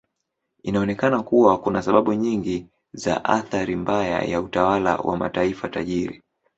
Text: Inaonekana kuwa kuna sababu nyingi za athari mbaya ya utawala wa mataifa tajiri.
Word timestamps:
Inaonekana 0.63 1.23
kuwa 1.23 1.57
kuna 1.61 1.81
sababu 1.81 2.13
nyingi 2.13 2.67
za 2.93 3.25
athari 3.25 3.75
mbaya 3.75 4.21
ya 4.21 4.41
utawala 4.41 4.97
wa 4.97 5.17
mataifa 5.17 5.69
tajiri. 5.69 6.21